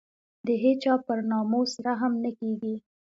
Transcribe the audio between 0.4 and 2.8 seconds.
د هېچا پر ناموس رحم نه کېږي.